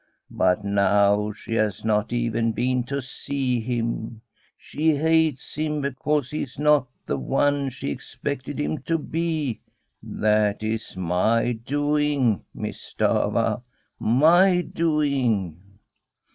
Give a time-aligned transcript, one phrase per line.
[0.31, 4.21] But now she has not even been to see him.
[4.57, 9.61] She hates him because he is not the one she expected him to be.
[10.01, 13.61] That is my doing, Miss Stafva,
[13.99, 15.61] my doing.'